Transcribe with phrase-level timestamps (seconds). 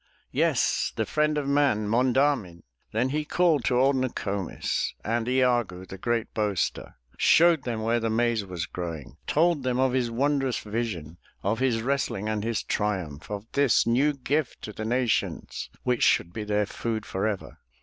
[0.31, 5.85] Yes, the friend of man, Monda'min!*' Then he called to old Noko'mis And I a'goo,
[5.87, 10.57] the great boaster, Showed them where the maize was growing, Told them of his wondrous
[10.57, 11.19] vision.
[11.43, 15.69] Of his wrestling and his triumph, Of this new gift to the nations.
[15.83, 17.59] Which should be their food forever.